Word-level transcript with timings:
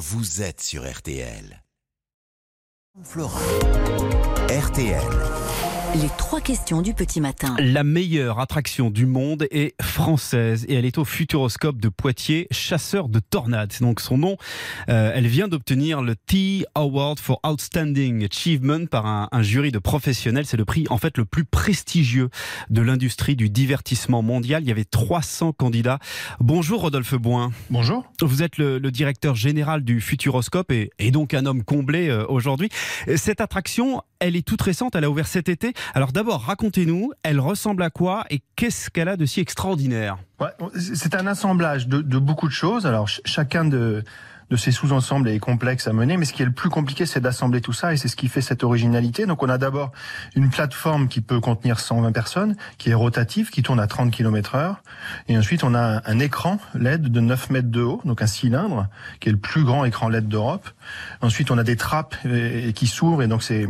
vous 0.00 0.40
êtes 0.40 0.62
sur 0.62 0.90
RTL. 0.90 1.62
Flora. 3.02 3.38
RTL. 4.48 5.49
Les 5.96 6.08
trois 6.18 6.40
questions 6.40 6.82
du 6.82 6.94
petit 6.94 7.20
matin. 7.20 7.56
La 7.58 7.82
meilleure 7.82 8.38
attraction 8.38 8.90
du 8.90 9.06
monde 9.06 9.48
est 9.50 9.74
française 9.82 10.64
et 10.68 10.74
elle 10.74 10.84
est 10.84 10.98
au 10.98 11.04
Futuroscope 11.04 11.80
de 11.80 11.88
Poitiers, 11.88 12.46
chasseur 12.52 13.08
de 13.08 13.18
tornades. 13.18 13.72
C'est 13.72 13.82
donc 13.82 14.00
son 14.00 14.16
nom. 14.16 14.36
Euh, 14.88 15.10
elle 15.12 15.26
vient 15.26 15.48
d'obtenir 15.48 16.00
le 16.00 16.14
T 16.14 16.64
Award 16.76 17.18
for 17.18 17.40
Outstanding 17.44 18.24
Achievement 18.24 18.86
par 18.86 19.06
un, 19.06 19.28
un 19.32 19.42
jury 19.42 19.72
de 19.72 19.80
professionnels. 19.80 20.46
C'est 20.46 20.56
le 20.56 20.64
prix 20.64 20.86
en 20.90 20.98
fait 20.98 21.18
le 21.18 21.24
plus 21.24 21.44
prestigieux 21.44 22.30
de 22.68 22.82
l'industrie 22.82 23.34
du 23.34 23.50
divertissement 23.50 24.22
mondial. 24.22 24.62
Il 24.62 24.68
y 24.68 24.72
avait 24.72 24.84
300 24.84 25.54
candidats. 25.54 25.98
Bonjour 26.38 26.82
Rodolphe 26.82 27.16
Boin. 27.16 27.50
Bonjour. 27.68 28.04
Vous 28.22 28.44
êtes 28.44 28.58
le, 28.58 28.78
le 28.78 28.90
directeur 28.92 29.34
général 29.34 29.82
du 29.82 30.00
Futuroscope 30.00 30.70
et, 30.70 30.90
et 31.00 31.10
donc 31.10 31.34
un 31.34 31.46
homme 31.46 31.64
comblé 31.64 32.08
euh, 32.08 32.24
aujourd'hui. 32.28 32.68
Cette 33.16 33.40
attraction, 33.40 34.02
elle 34.20 34.36
est 34.36 34.46
toute 34.46 34.62
récente, 34.62 34.94
elle 34.94 35.04
a 35.04 35.10
ouvert 35.10 35.26
cet 35.26 35.48
été. 35.48 35.72
Alors 35.94 36.12
d'abord, 36.12 36.42
racontez-nous, 36.42 37.12
elle 37.22 37.40
ressemble 37.40 37.82
à 37.82 37.90
quoi 37.90 38.24
et 38.30 38.42
qu'est-ce 38.54 38.90
qu'elle 38.90 39.08
a 39.08 39.16
de 39.16 39.26
si 39.26 39.40
extraordinaire? 39.40 40.18
Ouais, 40.38 40.50
c'est 40.78 41.14
un 41.14 41.26
assemblage 41.26 41.88
de, 41.88 42.18
beaucoup 42.18 42.46
de 42.46 42.52
choses. 42.52 42.86
Alors 42.86 43.08
ch 43.08 43.20
chacun 43.24 43.64
de, 43.64 44.04
de 44.50 44.56
ces 44.56 44.72
sous-ensembles 44.72 45.28
est 45.28 45.38
complexe 45.38 45.86
à 45.86 45.92
mener, 45.92 46.16
mais 46.16 46.24
ce 46.24 46.32
qui 46.32 46.42
est 46.42 46.46
le 46.46 46.50
plus 46.50 46.70
compliqué, 46.70 47.06
c'est 47.06 47.20
d'assembler 47.20 47.60
tout 47.60 47.72
ça, 47.72 47.92
et 47.92 47.96
c'est 47.96 48.08
ce 48.08 48.16
qui 48.16 48.28
fait 48.28 48.40
cette 48.40 48.64
originalité. 48.64 49.24
Donc 49.26 49.42
on 49.44 49.48
a 49.48 49.58
d'abord 49.58 49.92
une 50.34 50.50
plateforme 50.50 51.06
qui 51.06 51.20
peut 51.20 51.40
contenir 51.40 51.78
120 51.78 52.10
personnes, 52.10 52.56
qui 52.76 52.90
est 52.90 52.94
rotative, 52.94 53.50
qui 53.50 53.62
tourne 53.62 53.78
à 53.78 53.86
30 53.86 54.10
km 54.10 54.56
heure, 54.56 54.82
et 55.28 55.38
ensuite 55.38 55.62
on 55.62 55.74
a 55.74 56.02
un, 56.04 56.18
écran 56.18 56.58
LED 56.74 57.02
de 57.02 57.20
9 57.20 57.50
mètres 57.50 57.70
de 57.70 57.80
haut, 57.80 58.00
donc 58.04 58.22
un 58.22 58.26
cylindre, 58.26 58.88
qui 59.20 59.28
est 59.28 59.32
le 59.32 59.38
plus 59.38 59.62
grand 59.62 59.84
écran 59.84 60.08
LED 60.08 60.28
d'Europe. 60.28 60.68
Ensuite 61.20 61.52
on 61.52 61.58
a 61.58 61.62
des 61.62 61.76
trappes 61.76 62.16
et, 62.24 62.72
qui 62.72 62.88
s'ouvrent, 62.88 63.22
et 63.22 63.28
donc 63.28 63.44
ces, 63.44 63.68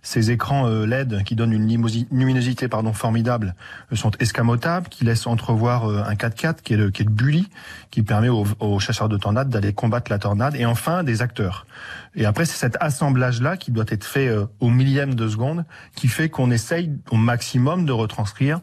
ces 0.00 0.30
écrans 0.30 0.66
euh, 0.66 0.86
LED 0.86 1.24
qui 1.24 1.36
donnent 1.36 1.52
une 1.52 1.68
luminosité 2.10 2.68
pardon, 2.68 2.94
formidable 2.94 3.54
euh, 3.92 3.96
sont 3.96 4.12
escamotables, 4.18 4.88
qui 4.88 5.04
laissent 5.04 5.26
entrevoir 5.26 5.90
euh, 5.90 6.02
un 6.06 6.14
4x4, 6.14 6.62
qui 6.62 6.72
est 6.72 6.78
le, 6.78 6.90
qui 6.90 7.02
est 7.02 7.08
bully, 7.08 7.48
qui 7.90 8.02
permet 8.02 8.30
aux, 8.30 8.46
aux 8.60 8.78
chasseurs 8.80 9.10
de 9.10 9.18
tornades 9.18 9.50
d'aller 9.50 9.74
combattre 9.74 10.10
la 10.10 10.21
tornade, 10.22 10.56
et 10.56 10.64
enfin 10.64 11.04
des 11.04 11.20
acteurs. 11.22 11.66
Et 12.14 12.24
après, 12.24 12.44
c'est 12.44 12.56
cet 12.56 12.76
assemblage-là 12.80 13.56
qui 13.56 13.70
doit 13.70 13.84
être 13.88 14.04
fait 14.04 14.28
euh, 14.28 14.46
au 14.60 14.68
millième 14.68 15.14
de 15.14 15.28
seconde, 15.28 15.64
qui 15.94 16.08
fait 16.08 16.28
qu'on 16.28 16.50
essaye 16.50 16.90
au 17.10 17.16
maximum 17.16 17.84
de 17.84 17.92
retranscrire 17.92 18.60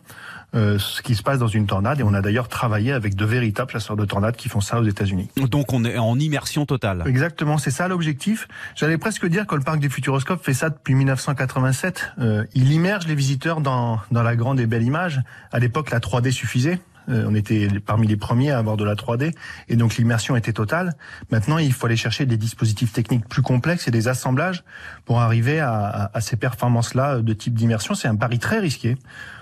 euh, 0.55 0.79
ce 0.79 1.03
qui 1.03 1.13
se 1.13 1.21
passe 1.21 1.37
dans 1.37 1.47
une 1.47 1.67
tornade. 1.67 1.99
Et 1.99 2.03
on 2.03 2.13
a 2.13 2.21
d'ailleurs 2.21 2.47
travaillé 2.47 2.91
avec 2.91 3.15
de 3.15 3.25
véritables 3.25 3.71
chasseurs 3.71 3.95
de 3.95 4.05
tornades 4.05 4.35
qui 4.35 4.49
font 4.49 4.61
ça 4.61 4.79
aux 4.79 4.83
États-Unis. 4.83 5.29
Donc 5.37 5.73
on 5.73 5.85
est 5.85 5.97
en 5.97 6.17
immersion 6.17 6.65
totale. 6.65 7.03
Exactement, 7.05 7.59
c'est 7.59 7.71
ça 7.71 7.87
l'objectif. 7.87 8.47
J'allais 8.75 8.97
presque 8.97 9.27
dire 9.27 9.45
que 9.45 9.55
le 9.55 9.61
parc 9.61 9.79
du 9.79 9.89
Futuroscope 9.89 10.43
fait 10.43 10.55
ça 10.55 10.71
depuis 10.71 10.95
1987. 10.95 12.13
Euh, 12.19 12.45
il 12.55 12.71
immerge 12.71 13.07
les 13.07 13.15
visiteurs 13.15 13.61
dans, 13.61 13.99
dans 14.11 14.23
la 14.23 14.35
grande 14.35 14.59
et 14.59 14.65
belle 14.65 14.83
image. 14.83 15.21
À 15.51 15.59
l'époque, 15.59 15.91
la 15.91 15.99
3D 15.99 16.31
suffisait. 16.31 16.79
Euh, 17.09 17.25
on 17.27 17.35
était 17.35 17.67
parmi 17.85 18.07
les 18.07 18.17
premiers 18.17 18.51
à 18.51 18.57
avoir 18.57 18.77
de 18.77 18.83
la 18.83 18.95
3D 18.95 19.33
et 19.67 19.75
donc 19.75 19.97
l'immersion 19.97 20.35
était 20.35 20.53
totale. 20.53 20.93
Maintenant, 21.31 21.57
il 21.57 21.73
faut 21.73 21.85
aller 21.85 21.95
chercher 21.95 22.25
des 22.25 22.37
dispositifs 22.37 22.93
techniques 22.93 23.27
plus 23.27 23.41
complexes 23.41 23.87
et 23.87 23.91
des 23.91 24.07
assemblages 24.07 24.63
pour 25.05 25.19
arriver 25.19 25.59
à, 25.59 26.11
à 26.13 26.21
ces 26.21 26.35
performances-là 26.35 27.19
de 27.19 27.33
type 27.33 27.53
d'immersion. 27.53 27.93
C'est 27.93 28.07
un 28.07 28.15
pari 28.15 28.39
très 28.39 28.59
risqué. 28.59 28.97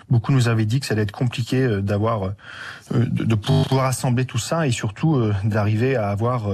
Beaucoup 0.10 0.32
nous 0.32 0.48
avaient 0.48 0.66
dit 0.66 0.80
que 0.80 0.86
ça 0.86 0.94
allait 0.94 1.04
être 1.04 1.12
compliqué 1.12 1.62
euh, 1.62 1.82
d'avoir, 1.82 2.24
euh, 2.24 2.36
de, 2.92 3.24
de, 3.26 3.36
pouvoir 3.36 3.86
assembler 3.86 4.26
tout 4.26 4.38
ça 4.38 4.68
et 4.68 4.72
surtout 4.72 5.22
d'arriver 5.44 5.96
à 5.96 6.10
avoir, 6.10 6.50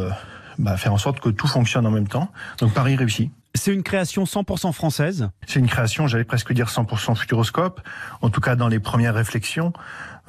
bah, 0.57 0.77
faire 0.77 0.93
en 0.93 0.97
sorte 0.97 1.19
que 1.19 1.29
tout 1.29 1.47
fonctionne 1.47 1.85
en 1.85 1.91
même 1.91 2.07
temps. 2.07 2.31
Donc 2.59 2.73
pari 2.73 2.95
réussi. 2.95 3.31
C'est 3.55 3.71
une 3.71 3.83
création 3.83 4.23
100% 4.23 4.73
française 4.73 5.29
C'est 5.45 5.59
une 5.59 5.67
création, 5.67 6.07
j'allais 6.07 6.23
presque 6.23 6.53
dire 6.53 6.69
100% 6.69 7.15
futuroscope, 7.15 7.81
en 8.21 8.29
tout 8.29 8.41
cas 8.41 8.55
dans 8.55 8.67
les 8.67 8.79
premières 8.79 9.13
réflexions. 9.13 9.73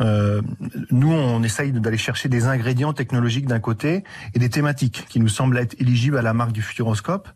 Euh, 0.00 0.43
nous, 0.91 1.10
on 1.10 1.43
essaye 1.43 1.72
d'aller 1.72 1.97
chercher 1.97 2.28
des 2.28 2.47
ingrédients 2.47 2.93
technologiques 2.93 3.47
d'un 3.47 3.60
côté 3.60 4.04
et 4.34 4.38
des 4.38 4.50
thématiques 4.50 5.06
qui 5.09 5.21
nous 5.21 5.28
semblent 5.28 5.56
être 5.56 5.75
éligibles 5.81 6.19
à 6.19 6.22
la 6.22 6.34
marque 6.34 6.53
du 6.53 6.60
futuroscope. 6.60 7.28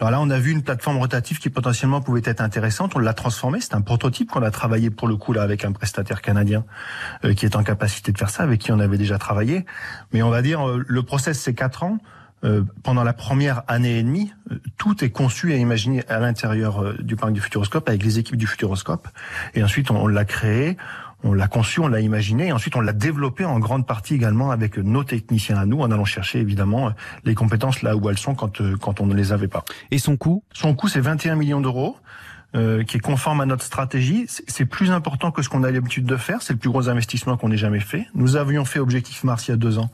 Alors 0.00 0.10
là, 0.10 0.20
on 0.20 0.30
a 0.30 0.38
vu 0.38 0.50
une 0.50 0.62
plateforme 0.62 0.96
rotative 0.96 1.38
qui 1.38 1.50
potentiellement 1.50 2.00
pouvait 2.00 2.22
être 2.24 2.40
intéressante. 2.40 2.96
On 2.96 2.98
l'a 2.98 3.14
transformée. 3.14 3.60
C'est 3.60 3.74
un 3.74 3.80
prototype 3.80 4.30
qu'on 4.30 4.42
a 4.42 4.50
travaillé 4.50 4.90
pour 4.90 5.08
le 5.08 5.16
coup 5.16 5.32
là 5.32 5.42
avec 5.42 5.64
un 5.64 5.72
prestataire 5.72 6.22
canadien 6.22 6.64
euh, 7.24 7.34
qui 7.34 7.44
est 7.44 7.54
en 7.54 7.62
capacité 7.62 8.12
de 8.12 8.18
faire 8.18 8.30
ça, 8.30 8.44
avec 8.44 8.60
qui 8.60 8.72
on 8.72 8.80
avait 8.80 8.98
déjà 8.98 9.18
travaillé. 9.18 9.66
Mais 10.12 10.22
on 10.22 10.30
va 10.30 10.40
dire, 10.40 10.66
euh, 10.66 10.82
le 10.86 11.02
process 11.02 11.38
c'est 11.38 11.54
quatre 11.54 11.82
ans. 11.82 11.98
Euh, 12.44 12.62
pendant 12.82 13.04
la 13.04 13.12
première 13.12 13.62
année 13.68 13.98
et 13.98 14.02
demie, 14.02 14.32
euh, 14.50 14.60
tout 14.76 15.02
est 15.02 15.10
conçu 15.10 15.52
et 15.52 15.56
imaginé 15.56 16.04
à 16.08 16.18
l'intérieur 16.18 16.82
euh, 16.82 16.94
du 17.00 17.16
parc 17.16 17.32
du 17.32 17.40
Futuroscope 17.40 17.88
avec 17.88 18.02
les 18.02 18.18
équipes 18.18 18.36
du 18.36 18.46
Futuroscope. 18.46 19.08
Et 19.54 19.62
ensuite, 19.62 19.90
on, 19.90 19.96
on 19.96 20.06
l'a 20.06 20.26
créé, 20.26 20.76
on 21.22 21.32
l'a 21.32 21.48
conçu, 21.48 21.80
on 21.80 21.88
l'a 21.88 22.00
imaginé, 22.00 22.48
et 22.48 22.52
ensuite 22.52 22.76
on 22.76 22.82
l'a 22.82 22.92
développé 22.92 23.46
en 23.46 23.58
grande 23.58 23.86
partie 23.86 24.14
également 24.14 24.50
avec 24.50 24.76
nos 24.76 25.04
techniciens 25.04 25.56
à 25.56 25.64
nous, 25.64 25.80
en 25.80 25.90
allant 25.90 26.04
chercher 26.04 26.38
évidemment 26.40 26.92
les 27.24 27.34
compétences 27.34 27.80
là 27.80 27.96
où 27.96 28.10
elles 28.10 28.18
sont 28.18 28.34
quand, 28.34 28.60
quand 28.78 29.00
on 29.00 29.06
ne 29.06 29.14
les 29.14 29.32
avait 29.32 29.48
pas. 29.48 29.64
Et 29.90 29.98
son 29.98 30.18
coût? 30.18 30.44
Son 30.52 30.74
coût, 30.74 30.88
c'est 30.88 31.00
21 31.00 31.36
millions 31.36 31.62
d'euros. 31.62 31.96
Euh, 32.56 32.84
qui 32.84 32.98
est 32.98 33.00
conforme 33.00 33.40
à 33.40 33.46
notre 33.46 33.64
stratégie. 33.64 34.26
C'est 34.28 34.64
plus 34.64 34.92
important 34.92 35.32
que 35.32 35.42
ce 35.42 35.48
qu'on 35.48 35.64
a 35.64 35.72
l'habitude 35.72 36.04
de 36.04 36.16
faire. 36.16 36.40
C'est 36.40 36.52
le 36.52 36.58
plus 36.60 36.70
gros 36.70 36.88
investissement 36.88 37.36
qu'on 37.36 37.50
ait 37.50 37.56
jamais 37.56 37.80
fait. 37.80 38.06
Nous 38.14 38.36
avions 38.36 38.64
fait 38.64 38.78
Objectif 38.78 39.24
Mars 39.24 39.48
il 39.48 39.50
y 39.50 39.54
a 39.54 39.56
deux 39.56 39.80
ans 39.80 39.90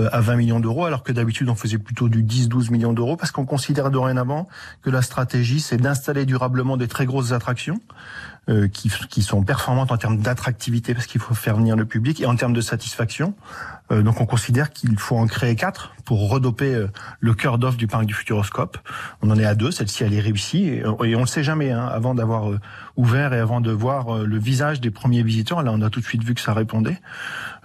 euh, 0.00 0.08
à 0.10 0.20
20 0.20 0.34
millions 0.34 0.58
d'euros, 0.58 0.84
alors 0.84 1.04
que 1.04 1.12
d'habitude 1.12 1.48
on 1.48 1.54
faisait 1.54 1.78
plutôt 1.78 2.08
du 2.08 2.24
10-12 2.24 2.72
millions 2.72 2.92
d'euros, 2.92 3.16
parce 3.16 3.30
qu'on 3.30 3.44
considère 3.44 3.92
dorénavant 3.92 4.48
que 4.82 4.90
la 4.90 5.00
stratégie, 5.00 5.60
c'est 5.60 5.76
d'installer 5.76 6.26
durablement 6.26 6.76
des 6.76 6.88
très 6.88 7.06
grosses 7.06 7.30
attractions 7.30 7.78
euh, 8.48 8.66
qui, 8.66 8.90
qui, 9.08 9.22
sont 9.22 9.44
performantes 9.44 9.92
en 9.92 9.96
termes 9.96 10.18
d'attractivité, 10.18 10.94
parce 10.94 11.06
qu'il 11.06 11.20
faut 11.20 11.34
faire 11.34 11.56
venir 11.56 11.76
le 11.76 11.84
public, 11.84 12.20
et 12.20 12.26
en 12.26 12.34
termes 12.34 12.52
de 12.52 12.60
satisfaction. 12.60 13.36
Euh, 13.90 14.02
donc 14.02 14.20
on 14.20 14.26
considère 14.26 14.70
qu'il 14.70 14.98
faut 14.98 15.16
en 15.16 15.26
créer 15.26 15.56
quatre 15.56 15.94
pour 16.04 16.30
redoper 16.30 16.74
euh, 16.74 16.88
le 17.20 17.34
cœur 17.34 17.58
d'offre 17.58 17.76
du 17.76 17.86
parc 17.86 18.06
du 18.06 18.14
Futuroscope. 18.14 18.78
On 19.22 19.30
en 19.30 19.38
est 19.38 19.44
à 19.44 19.54
deux, 19.54 19.70
celle-ci 19.70 20.04
elle 20.04 20.14
est 20.14 20.20
réussie, 20.20 20.68
et, 20.68 20.78
et 21.04 21.16
on 21.16 21.20
le 21.20 21.26
sait 21.26 21.44
jamais, 21.44 21.70
hein, 21.70 21.86
avant 21.86 22.14
d'avoir 22.14 22.50
euh, 22.50 22.60
ouvert 22.96 23.32
et 23.32 23.38
avant 23.38 23.60
de 23.60 23.70
voir 23.70 24.18
le 24.18 24.38
visage 24.38 24.80
des 24.80 24.90
premiers 24.90 25.22
visiteurs, 25.22 25.62
là 25.62 25.72
on 25.72 25.80
a 25.80 25.90
tout 25.90 26.00
de 26.00 26.04
suite 26.04 26.22
vu 26.24 26.34
que 26.34 26.40
ça 26.40 26.52
répondait. 26.52 26.98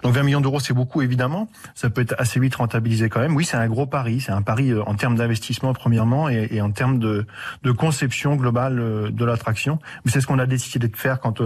Donc 0.02 0.14
20 0.14 0.22
millions 0.22 0.40
d'euros, 0.40 0.60
c'est 0.60 0.74
beaucoup 0.74 1.02
évidemment. 1.02 1.48
Ça 1.74 1.90
peut 1.90 2.02
être 2.02 2.14
assez 2.18 2.38
vite 2.38 2.54
rentabilisé 2.54 3.08
quand 3.08 3.20
même. 3.20 3.34
Oui, 3.34 3.44
c'est 3.44 3.56
un 3.56 3.66
gros 3.66 3.84
pari. 3.84 4.20
C'est 4.20 4.30
un 4.30 4.42
pari 4.42 4.72
en 4.72 4.94
termes 4.94 5.16
d'investissement 5.16 5.72
premièrement 5.74 6.28
et, 6.28 6.60
en 6.60 6.70
termes 6.70 7.00
de, 7.00 7.26
de 7.64 7.72
conception 7.72 8.36
globale 8.36 9.10
de 9.10 9.24
l'attraction. 9.24 9.80
Mais 10.04 10.12
c'est 10.12 10.20
ce 10.20 10.28
qu'on 10.28 10.38
a 10.38 10.46
décidé 10.46 10.86
de 10.86 10.96
faire 10.96 11.18
quand 11.18 11.40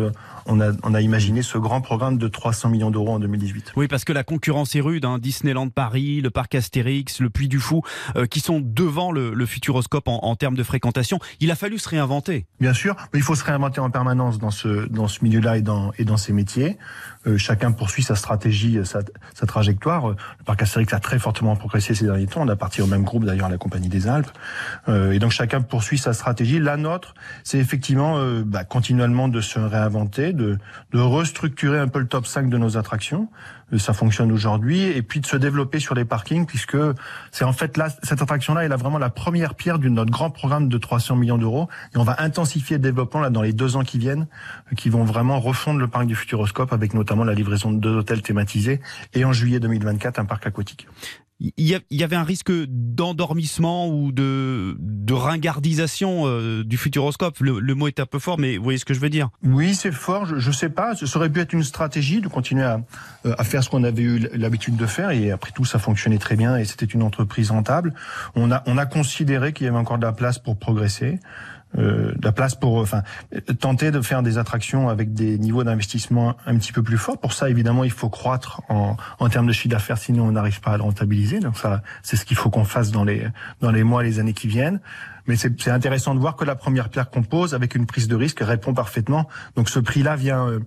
on 0.44 0.60
a, 0.60 0.72
on 0.82 0.92
a 0.92 1.00
imaginé 1.00 1.40
ce 1.40 1.56
grand 1.56 1.80
programme 1.80 2.18
de 2.18 2.28
300 2.28 2.68
millions 2.68 2.90
d'euros 2.90 3.14
en 3.14 3.18
2018. 3.20 3.72
Oui, 3.74 3.88
parce 3.88 4.04
que 4.04 4.12
la 4.12 4.22
concurrence 4.22 4.61
est 4.64 4.80
rude. 4.80 5.04
Hein. 5.04 5.18
Disneyland 5.18 5.68
Paris, 5.68 6.20
le 6.20 6.30
parc 6.30 6.54
Astérix, 6.54 7.20
le 7.20 7.30
Puy 7.30 7.48
du 7.48 7.60
Fou, 7.60 7.82
euh, 8.16 8.26
qui 8.26 8.40
sont 8.40 8.60
devant 8.62 9.12
le, 9.12 9.46
Futuroscope 9.46 10.04
en, 10.06 10.36
termes 10.36 10.54
de 10.54 10.62
fréquentation. 10.62 11.18
Il 11.40 11.50
a 11.50 11.56
fallu 11.56 11.78
se 11.78 11.88
réinventer. 11.88 12.46
Bien 12.60 12.72
sûr, 12.72 12.96
mais 13.12 13.18
il 13.18 13.22
faut 13.22 13.34
se 13.34 13.44
réinventer 13.44 13.80
en 13.80 13.90
permanence 13.90 14.38
dans 14.38 14.50
ce, 14.50 14.88
milieu-là 15.22 15.58
et 15.58 15.62
dans, 15.62 16.16
ces 16.16 16.32
métiers. 16.32 16.78
Euh, 17.26 17.36
chacun 17.36 17.72
poursuit 17.72 18.02
sa 18.02 18.14
stratégie, 18.14 18.78
sa, 18.84 19.02
trajectoire. 19.46 20.08
Le 20.10 20.44
parc 20.44 20.62
Astérix 20.62 20.92
a 20.94 21.00
très 21.00 21.18
fortement 21.18 21.56
progressé 21.56 21.94
ces 21.94 22.06
derniers 22.06 22.26
temps. 22.26 22.42
On 22.42 22.48
a 22.48 22.56
parti 22.56 22.82
au 22.82 22.86
même 22.86 23.02
groupe 23.02 23.24
d'ailleurs 23.24 23.46
à 23.46 23.50
la 23.50 23.58
Compagnie 23.58 23.88
des 23.88 24.06
Alpes. 24.06 24.30
Euh, 24.88 25.12
et 25.12 25.18
donc 25.18 25.32
chacun 25.32 25.60
poursuit 25.60 25.98
sa 25.98 26.12
stratégie. 26.12 26.58
La 26.60 26.76
nôtre, 26.76 27.14
c'est 27.44 27.58
effectivement 27.58 28.18
bah, 28.44 28.64
continuellement 28.64 29.28
de 29.28 29.40
se 29.40 29.58
réinventer, 29.58 30.32
de, 30.32 30.58
de 30.92 31.00
restructurer 31.00 31.78
un 31.78 31.88
peu 31.88 31.98
le 31.98 32.06
top 32.06 32.26
5 32.26 32.48
de 32.48 32.58
nos 32.58 32.76
attractions. 32.76 33.28
Ça 33.78 33.94
fonctionne 33.94 34.30
aujourd'hui. 34.30 34.51
Et 34.60 35.02
puis 35.02 35.20
de 35.20 35.26
se 35.26 35.36
développer 35.36 35.78
sur 35.78 35.94
les 35.94 36.04
parkings, 36.04 36.46
puisque 36.46 36.76
c'est 37.30 37.44
en 37.44 37.52
fait 37.52 37.76
là, 37.76 37.88
cette 38.02 38.22
attraction-là, 38.22 38.62
a 38.72 38.76
vraiment 38.76 38.98
la 38.98 39.10
première 39.10 39.54
pierre 39.54 39.78
de 39.78 39.88
notre 39.88 40.10
grand 40.10 40.30
programme 40.30 40.68
de 40.68 40.78
300 40.78 41.16
millions 41.16 41.38
d'euros. 41.38 41.68
Et 41.94 41.98
on 41.98 42.04
va 42.04 42.16
intensifier 42.20 42.76
le 42.76 42.82
développement 42.82 43.20
là 43.20 43.30
dans 43.30 43.42
les 43.42 43.52
deux 43.52 43.76
ans 43.76 43.82
qui 43.82 43.98
viennent, 43.98 44.26
qui 44.76 44.88
vont 44.88 45.04
vraiment 45.04 45.40
refondre 45.40 45.80
le 45.80 45.88
parc 45.88 46.06
du 46.06 46.14
Futuroscope 46.14 46.72
avec 46.72 46.94
notamment 46.94 47.24
la 47.24 47.34
livraison 47.34 47.72
de 47.72 47.78
deux 47.78 47.96
hôtels 47.96 48.22
thématisés 48.22 48.80
et 49.14 49.24
en 49.24 49.32
juillet 49.32 49.60
2024 49.60 50.18
un 50.18 50.24
parc 50.24 50.46
aquatique. 50.46 50.88
Il 51.56 51.82
y 51.90 52.04
avait 52.04 52.16
un 52.16 52.22
risque 52.22 52.52
d'endormissement 52.68 53.88
ou 53.88 54.12
de, 54.12 54.76
ringardisation 55.12 56.22
euh, 56.26 56.62
du 56.64 56.76
futuroscope. 56.76 57.38
Le, 57.40 57.74
mot 57.74 57.88
est 57.88 58.00
un 58.00 58.06
peu 58.06 58.18
fort, 58.18 58.38
mais 58.38 58.56
vous 58.56 58.62
voyez 58.62 58.78
ce 58.78 58.84
que 58.84 58.94
je 58.94 59.00
veux 59.00 59.10
dire 59.10 59.30
Oui, 59.42 59.74
c'est 59.74 59.92
fort. 59.92 60.24
Je 60.26 60.48
ne 60.48 60.54
sais 60.54 60.68
pas. 60.68 60.94
Ce 60.94 61.18
aurait 61.18 61.30
pu 61.30 61.40
être 61.40 61.52
une 61.52 61.64
stratégie 61.64 62.20
de 62.20 62.28
continuer 62.28 62.62
à, 62.62 62.80
euh, 63.26 63.36
faire 63.42 63.64
ce 63.64 63.70
qu'on 63.70 63.84
avait 63.84 64.02
eu 64.02 64.28
l'habitude 64.34 64.76
de 64.76 64.86
faire. 64.86 65.10
Et 65.10 65.30
après 65.32 65.50
tout, 65.50 65.64
ça 65.64 65.78
fonctionnait 65.78 66.18
très 66.18 66.36
bien 66.36 66.56
et 66.56 66.64
c'était 66.64 66.86
une 66.86 67.02
entreprise 67.02 67.50
rentable. 67.50 67.92
On 68.36 68.50
a 68.50 68.86
considéré 68.86 69.52
qu'il 69.52 69.66
y 69.66 69.68
avait 69.68 69.78
encore 69.78 69.98
de 69.98 70.06
la 70.06 70.12
place 70.12 70.38
pour 70.38 70.56
progresser. 70.56 71.18
Euh, 71.78 72.12
la 72.22 72.32
place 72.32 72.54
pour 72.54 72.76
enfin 72.76 73.02
tenter 73.60 73.90
de 73.90 74.00
faire 74.00 74.22
des 74.22 74.38
attractions 74.38 74.88
avec 74.88 75.14
des 75.14 75.38
niveaux 75.38 75.64
d'investissement 75.64 76.36
un 76.46 76.56
petit 76.56 76.72
peu 76.72 76.82
plus 76.82 76.98
forts. 76.98 77.18
Pour 77.18 77.32
ça, 77.32 77.48
évidemment, 77.48 77.84
il 77.84 77.90
faut 77.90 78.08
croître 78.08 78.62
en, 78.68 78.96
en 79.18 79.28
termes 79.28 79.46
de 79.46 79.52
chiffre 79.52 79.70
d'affaires, 79.70 79.98
sinon 79.98 80.24
on 80.24 80.32
n'arrive 80.32 80.60
pas 80.60 80.72
à 80.72 80.76
le 80.76 80.82
rentabiliser. 80.82 81.40
Donc 81.40 81.56
ça, 81.56 81.82
c'est 82.02 82.16
ce 82.16 82.24
qu'il 82.24 82.36
faut 82.36 82.50
qu'on 82.50 82.64
fasse 82.64 82.90
dans 82.90 83.04
les 83.04 83.26
dans 83.60 83.70
les 83.70 83.84
mois, 83.84 84.02
les 84.02 84.18
années 84.18 84.34
qui 84.34 84.48
viennent. 84.48 84.80
Mais 85.26 85.36
c'est 85.36 85.70
intéressant 85.70 86.14
de 86.14 86.20
voir 86.20 86.36
que 86.36 86.44
la 86.44 86.54
première 86.54 86.88
pierre 86.88 87.10
qu'on 87.10 87.22
pose 87.22 87.54
avec 87.54 87.74
une 87.74 87.86
prise 87.86 88.08
de 88.08 88.16
risque 88.16 88.40
répond 88.40 88.74
parfaitement. 88.74 89.28
Donc 89.56 89.68
ce 89.68 89.78
prix-là 89.78 90.16
vient 90.16 90.48
euh, 90.48 90.60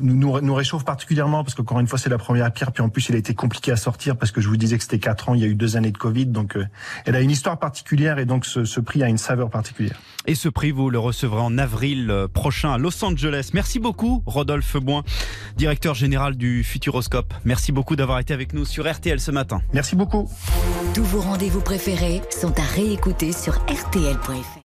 nous, 0.00 0.40
nous, 0.40 0.54
réchauffe 0.54 0.84
particulièrement 0.84 1.42
parce 1.42 1.54
qu'encore 1.54 1.80
une 1.80 1.86
fois 1.86 1.98
c'est 1.98 2.10
la 2.10 2.18
première 2.18 2.52
pierre. 2.52 2.72
Puis 2.72 2.82
en 2.82 2.88
plus 2.88 3.08
il 3.08 3.14
a 3.14 3.18
été 3.18 3.34
compliqué 3.34 3.72
à 3.72 3.76
sortir 3.76 4.16
parce 4.16 4.32
que 4.32 4.40
je 4.40 4.48
vous 4.48 4.56
disais 4.56 4.76
que 4.76 4.82
c'était 4.82 4.98
quatre 4.98 5.28
ans. 5.28 5.34
Il 5.34 5.40
y 5.40 5.44
a 5.44 5.46
eu 5.46 5.54
deux 5.54 5.76
années 5.76 5.90
de 5.90 5.98
Covid, 5.98 6.26
donc 6.26 6.56
euh, 6.56 6.66
elle 7.04 7.16
a 7.16 7.20
une 7.20 7.30
histoire 7.30 7.58
particulière 7.58 8.18
et 8.18 8.26
donc 8.26 8.44
ce, 8.44 8.64
ce, 8.64 8.80
prix 8.80 9.02
a 9.02 9.08
une 9.08 9.18
saveur 9.18 9.50
particulière. 9.50 9.98
Et 10.26 10.34
ce 10.34 10.48
prix 10.48 10.70
vous 10.70 10.90
le 10.90 10.98
recevrez 10.98 11.40
en 11.40 11.56
avril 11.56 12.10
euh, 12.10 12.28
prochain 12.28 12.72
à 12.72 12.78
Los 12.78 13.04
Angeles. 13.04 13.50
Merci 13.54 13.78
beaucoup 13.78 14.22
Rodolphe 14.26 14.76
Boin, 14.76 15.02
directeur 15.56 15.94
général 15.94 16.36
du 16.36 16.62
Futuroscope. 16.62 17.32
Merci 17.44 17.72
beaucoup 17.72 17.96
d'avoir 17.96 18.18
été 18.18 18.34
avec 18.34 18.52
nous 18.52 18.64
sur 18.64 18.90
RTL 18.90 19.20
ce 19.20 19.30
matin. 19.30 19.60
Merci 19.72 19.96
beaucoup. 19.96 20.28
Tous 20.94 21.04
vos 21.04 21.20
rendez-vous 21.20 21.60
préférés 21.60 22.22
sont 22.30 22.52
à 22.58 22.64
réécouter 22.74 23.32
sur 23.32 23.64
RTL.fr. 23.86 24.65